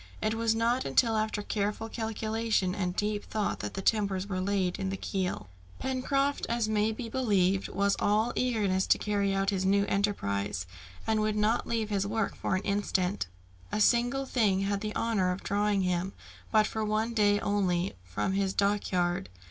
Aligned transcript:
It 0.19 0.33
was 0.33 0.55
not 0.55 0.83
until 0.83 1.15
after 1.15 1.43
careful 1.43 1.87
calculation 1.87 2.73
and 2.73 2.95
deep 2.95 3.23
thought 3.23 3.59
that 3.59 3.75
the 3.75 3.83
timbers 3.83 4.25
were 4.25 4.41
laid 4.41 4.79
on 4.79 4.89
the 4.89 4.97
keel. 4.97 5.47
Pencroft, 5.77 6.47
as 6.49 6.67
may 6.67 6.91
be 6.91 7.07
believed, 7.07 7.69
was 7.69 7.95
all 7.99 8.33
eagerness 8.35 8.87
to 8.87 8.97
carry 8.97 9.31
out 9.31 9.51
his 9.51 9.63
new 9.63 9.85
enterprise, 9.85 10.65
and 11.05 11.21
would 11.21 11.35
not 11.35 11.67
leave 11.67 11.91
his 11.91 12.07
work 12.07 12.35
for 12.35 12.55
an 12.55 12.63
instant. 12.63 13.27
A 13.71 13.79
single 13.79 14.25
thing 14.25 14.61
had 14.61 14.81
the 14.81 14.95
honour 14.95 15.31
of 15.31 15.43
drawing 15.43 15.81
him, 15.83 16.13
but 16.51 16.65
for 16.65 16.83
one 16.83 17.13
day 17.13 17.39
only, 17.39 17.93
from 18.03 18.33
his 18.33 18.55
dockyard. 18.55 19.29